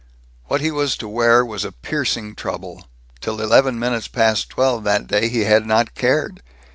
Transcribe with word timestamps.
What 0.45 0.61
he 0.61 0.71
was 0.71 0.97
to 0.97 1.07
wear 1.07 1.45
was 1.45 1.63
a 1.63 1.71
piercing 1.71 2.33
trouble. 2.33 2.87
Till 3.19 3.39
eleven 3.39 3.77
minutes 3.77 4.07
past 4.07 4.49
twelve 4.49 4.83
that 4.83 5.05
day 5.05 5.29
he 5.29 5.41
had 5.41 5.67
not 5.67 5.93
cared. 5.93 6.41